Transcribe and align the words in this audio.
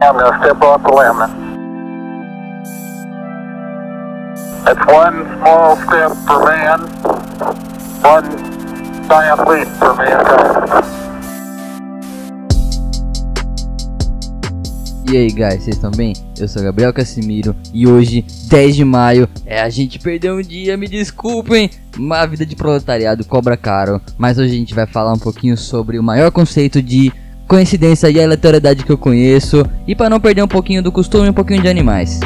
To 0.00 0.14
step 0.40 0.62
off 0.62 0.80
the. 0.84 1.26
That's 4.64 4.86
one 4.86 5.26
small 5.38 5.76
step 5.76 6.12
for 6.24 6.44
man, 6.46 6.80
one 8.04 8.28
giant 9.08 9.48
leap 9.48 9.66
for 9.76 9.96
mankind. 9.96 10.84
E 15.10 15.16
aí, 15.16 15.30
guys, 15.32 15.64
vocês 15.64 15.74
estão 15.74 15.90
bem? 15.90 16.12
Eu 16.38 16.46
sou 16.46 16.62
Gabriel 16.62 16.92
Casimiro 16.92 17.56
e 17.74 17.88
hoje, 17.88 18.24
10 18.48 18.76
de 18.76 18.84
maio, 18.84 19.28
é 19.44 19.60
a 19.60 19.68
gente 19.68 19.98
perdeu 19.98 20.36
um 20.36 20.42
dia, 20.42 20.76
me 20.76 20.86
desculpem, 20.86 21.70
uma 21.98 22.24
vida 22.24 22.46
de 22.46 22.54
proletariado 22.54 23.24
cobra 23.24 23.56
caro, 23.56 24.00
mas 24.16 24.38
hoje 24.38 24.52
a 24.52 24.58
gente 24.58 24.74
vai 24.74 24.86
falar 24.86 25.12
um 25.12 25.18
pouquinho 25.18 25.56
sobre 25.56 25.98
o 25.98 26.04
maior 26.04 26.30
conceito 26.30 26.80
de 26.80 27.12
coincidência 27.48 28.10
e 28.10 28.22
aleatoriedade 28.22 28.84
que 28.84 28.92
eu 28.92 28.98
conheço 28.98 29.64
e 29.86 29.94
para 29.94 30.10
não 30.10 30.20
perder 30.20 30.42
um 30.42 30.48
pouquinho 30.48 30.82
do 30.82 30.92
costume 30.92 31.30
um 31.30 31.32
pouquinho 31.32 31.62
de 31.62 31.68
animais. 31.68 32.20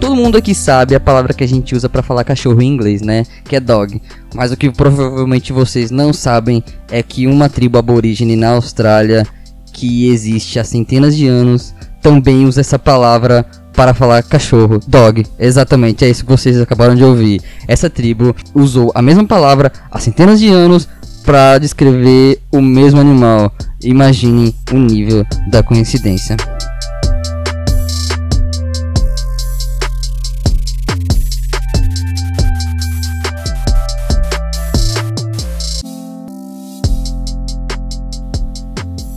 Todo 0.00 0.14
mundo 0.14 0.36
aqui 0.36 0.54
sabe 0.54 0.94
a 0.94 1.00
palavra 1.00 1.34
que 1.34 1.42
a 1.42 1.48
gente 1.48 1.74
usa 1.74 1.88
para 1.88 2.02
falar 2.02 2.22
cachorro 2.22 2.60
em 2.62 2.68
inglês, 2.68 3.02
né? 3.02 3.24
Que 3.44 3.56
é 3.56 3.60
dog. 3.60 4.00
Mas 4.34 4.52
o 4.52 4.56
que 4.56 4.70
provavelmente 4.70 5.52
vocês 5.52 5.90
não 5.90 6.12
sabem 6.12 6.62
é 6.90 7.02
que 7.02 7.26
uma 7.26 7.48
tribo 7.48 7.78
aborígene 7.78 8.36
na 8.36 8.50
Austrália 8.50 9.26
que 9.72 10.10
existe 10.10 10.58
há 10.58 10.64
centenas 10.64 11.16
de 11.16 11.26
anos 11.26 11.74
também 12.02 12.44
usa 12.44 12.60
essa 12.60 12.78
palavra 12.78 13.46
para 13.72 13.94
falar 13.94 14.22
cachorro, 14.22 14.80
dog. 14.86 15.24
Exatamente, 15.38 16.04
é 16.04 16.10
isso 16.10 16.24
que 16.24 16.30
vocês 16.30 16.60
acabaram 16.60 16.94
de 16.94 17.04
ouvir. 17.04 17.40
Essa 17.66 17.88
tribo 17.88 18.34
usou 18.54 18.92
a 18.94 19.00
mesma 19.00 19.24
palavra 19.24 19.72
há 19.90 19.98
centenas 19.98 20.40
de 20.40 20.48
anos 20.48 20.88
para 21.24 21.58
descrever 21.58 22.42
o 22.50 22.60
mesmo 22.60 23.00
animal. 23.00 23.52
Imagine 23.82 24.54
o 24.72 24.76
nível 24.76 25.24
da 25.48 25.62
coincidência. 25.62 26.36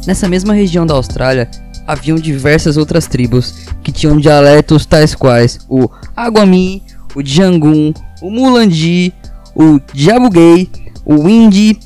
Nessa 0.05 0.29
mesma 0.29 0.53
região 0.53 0.85
da 0.85 0.93
Austrália, 0.93 1.49
haviam 1.87 2.17
diversas 2.17 2.77
outras 2.77 3.07
tribos 3.07 3.53
que 3.83 3.91
tinham 3.91 4.19
dialetos 4.19 4.85
tais 4.85 5.13
quais 5.13 5.59
o 5.69 5.89
Aguami, 6.15 6.81
o 7.15 7.21
Djangun, 7.21 7.93
o 8.21 8.29
Mulandi, 8.29 9.13
o 9.55 9.79
Jabugay, 9.93 10.69
o 11.05 11.27
Indi, 11.29 11.77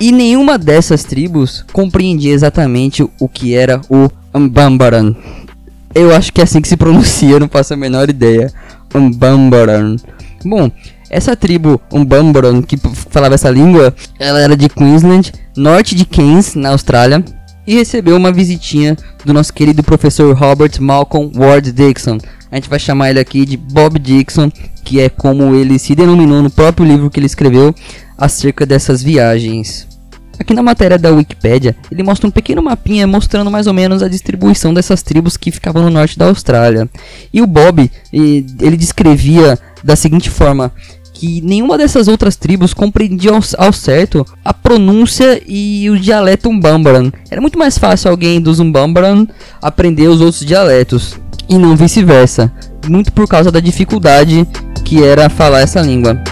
e 0.00 0.12
nenhuma 0.12 0.56
dessas 0.56 1.02
tribos 1.02 1.64
compreendia 1.72 2.32
exatamente 2.32 3.02
o 3.18 3.28
que 3.28 3.54
era 3.54 3.80
o 3.90 4.08
Mbambaran. 4.38 5.14
Eu 5.94 6.14
acho 6.14 6.32
que 6.32 6.40
é 6.40 6.44
assim 6.44 6.60
que 6.60 6.68
se 6.68 6.76
pronuncia, 6.76 7.40
não 7.40 7.48
faço 7.48 7.74
a 7.74 7.76
menor 7.76 8.08
ideia. 8.08 8.52
Mbambaran. 8.94 9.96
Bom, 10.44 10.70
essa 11.10 11.34
tribo 11.34 11.80
Mbambaran 11.92 12.62
que 12.62 12.78
falava 13.10 13.34
essa 13.34 13.50
língua, 13.50 13.94
ela 14.18 14.40
era 14.40 14.56
de 14.56 14.68
Queensland, 14.68 15.32
norte 15.56 15.94
de 15.94 16.04
Cairns, 16.04 16.54
na 16.54 16.70
Austrália, 16.70 17.24
e 17.68 17.74
recebeu 17.74 18.16
uma 18.16 18.32
visitinha 18.32 18.96
do 19.26 19.34
nosso 19.34 19.52
querido 19.52 19.82
professor 19.82 20.34
Robert 20.34 20.80
Malcolm 20.80 21.30
Ward 21.36 21.70
Dixon. 21.70 22.16
A 22.50 22.54
gente 22.54 22.70
vai 22.70 22.78
chamar 22.78 23.10
ele 23.10 23.20
aqui 23.20 23.44
de 23.44 23.58
Bob 23.58 23.98
Dixon, 23.98 24.50
que 24.82 24.98
é 24.98 25.10
como 25.10 25.54
ele 25.54 25.78
se 25.78 25.94
denominou 25.94 26.42
no 26.42 26.48
próprio 26.48 26.86
livro 26.86 27.10
que 27.10 27.20
ele 27.20 27.26
escreveu 27.26 27.74
acerca 28.16 28.64
dessas 28.64 29.02
viagens. 29.02 29.86
Aqui 30.38 30.54
na 30.54 30.62
matéria 30.62 30.96
da 30.96 31.10
Wikipedia, 31.10 31.76
ele 31.92 32.02
mostra 32.02 32.26
um 32.26 32.30
pequeno 32.30 32.62
mapinha 32.62 33.06
mostrando 33.06 33.50
mais 33.50 33.66
ou 33.66 33.74
menos 33.74 34.02
a 34.02 34.08
distribuição 34.08 34.72
dessas 34.72 35.02
tribos 35.02 35.36
que 35.36 35.50
ficavam 35.50 35.82
no 35.82 35.90
norte 35.90 36.18
da 36.18 36.24
Austrália. 36.24 36.88
E 37.30 37.42
o 37.42 37.46
Bob, 37.46 37.90
ele 38.10 38.76
descrevia 38.78 39.58
da 39.84 39.94
seguinte 39.94 40.30
forma: 40.30 40.72
que 41.18 41.40
nenhuma 41.40 41.76
dessas 41.76 42.06
outras 42.06 42.36
tribos 42.36 42.72
compreendia 42.72 43.32
ao, 43.32 43.40
ao, 43.58 43.72
certo 43.72 44.24
a 44.44 44.54
pronúncia 44.54 45.42
e 45.48 45.90
o 45.90 45.98
dialeto 45.98 46.48
Umbambaran. 46.48 47.10
Era 47.28 47.40
muito 47.40 47.58
mais 47.58 47.76
fácil 47.76 48.08
alguém 48.08 48.40
dos 48.40 48.60
Umbambaran 48.60 49.26
aprender 49.60 50.06
os 50.06 50.20
outros 50.20 50.46
dialetos 50.46 51.18
e 51.48 51.58
não 51.58 51.74
vice-versa, 51.74 52.52
muito 52.88 53.12
por 53.12 53.26
causa 53.26 53.50
da 53.50 53.58
dificuldade 53.58 54.46
que 54.84 55.02
era 55.02 55.28
falar 55.28 55.60
essa 55.60 55.80
língua. 55.80 56.22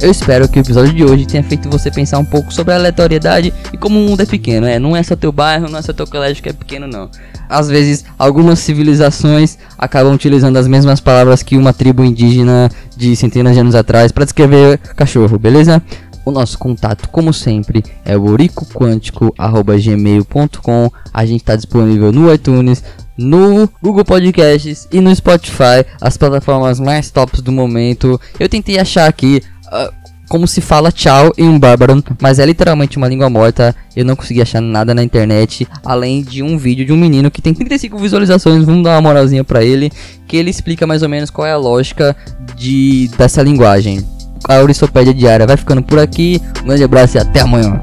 Eu 0.00 0.12
espero 0.12 0.48
que 0.48 0.60
o 0.60 0.62
episódio 0.62 0.94
de 0.94 1.04
hoje 1.04 1.26
tenha 1.26 1.42
feito 1.42 1.68
você 1.68 1.90
pensar 1.90 2.20
um 2.20 2.24
pouco 2.24 2.54
sobre 2.54 2.72
a 2.72 2.76
aleatoriedade 2.76 3.52
e 3.72 3.76
como 3.76 3.98
o 3.98 4.02
mundo 4.02 4.22
é 4.22 4.26
pequeno, 4.26 4.64
é, 4.64 4.78
não 4.78 4.96
é 4.96 5.02
só 5.02 5.16
teu 5.16 5.32
bairro, 5.32 5.68
não 5.68 5.76
é 5.76 5.82
só 5.82 5.92
teu 5.92 6.06
colégio 6.06 6.40
que 6.40 6.48
é 6.48 6.52
pequeno 6.52 6.86
não. 6.86 7.10
Às 7.48 7.68
vezes, 7.68 8.04
algumas 8.16 8.60
civilizações 8.60 9.58
acabam 9.76 10.14
utilizando 10.14 10.56
as 10.56 10.68
mesmas 10.68 11.00
palavras 11.00 11.42
que 11.42 11.56
uma 11.56 11.72
tribo 11.72 12.04
indígena 12.04 12.70
de 12.96 13.16
centenas 13.16 13.54
de 13.54 13.60
anos 13.60 13.74
atrás 13.74 14.12
para 14.12 14.22
descrever 14.22 14.78
cachorro, 14.78 15.36
beleza? 15.36 15.82
O 16.24 16.30
nosso 16.30 16.56
contato, 16.58 17.08
como 17.08 17.32
sempre, 17.32 17.82
é 18.04 18.16
o 18.16 18.30
oricoquântico.gmail.com 18.30 20.92
A 21.12 21.26
gente 21.26 21.40
está 21.40 21.56
disponível 21.56 22.12
no 22.12 22.32
iTunes, 22.32 22.84
no 23.16 23.68
Google 23.82 24.04
Podcasts 24.04 24.86
e 24.92 25.00
no 25.00 25.12
Spotify, 25.14 25.84
as 26.00 26.16
plataformas 26.16 26.78
mais 26.78 27.10
tops 27.10 27.40
do 27.40 27.50
momento. 27.50 28.20
Eu 28.38 28.48
tentei 28.48 28.78
achar 28.78 29.08
aqui 29.08 29.42
uh, 29.72 29.92
como 30.28 30.46
se 30.46 30.60
fala 30.60 30.92
tchau 30.92 31.32
em 31.38 31.48
um 31.48 31.58
bárbaro, 31.58 32.02
mas 32.20 32.38
é 32.38 32.44
literalmente 32.44 32.96
uma 32.96 33.08
língua 33.08 33.30
morta. 33.30 33.74
Eu 33.96 34.04
não 34.04 34.14
consegui 34.14 34.42
achar 34.42 34.60
nada 34.60 34.94
na 34.94 35.02
internet, 35.02 35.66
além 35.84 36.22
de 36.22 36.42
um 36.42 36.58
vídeo 36.58 36.84
de 36.84 36.92
um 36.92 36.96
menino 36.96 37.30
que 37.30 37.40
tem 37.40 37.54
35 37.54 37.98
visualizações. 37.98 38.64
Vamos 38.64 38.84
dar 38.84 38.94
uma 38.94 39.00
moralzinha 39.00 39.42
para 39.42 39.64
ele, 39.64 39.90
que 40.26 40.36
ele 40.36 40.50
explica 40.50 40.86
mais 40.86 41.02
ou 41.02 41.08
menos 41.08 41.30
qual 41.30 41.46
é 41.46 41.52
a 41.52 41.56
lógica 41.56 42.16
de 42.56 43.10
dessa 43.16 43.42
linguagem. 43.42 44.04
A 44.46 44.56
Euristopédia 44.56 45.14
diária 45.14 45.46
vai 45.46 45.56
ficando 45.56 45.82
por 45.82 45.98
aqui. 45.98 46.40
Um 46.62 46.66
grande 46.66 46.84
abraço 46.84 47.16
e 47.16 47.20
até 47.20 47.40
amanhã. 47.40 47.80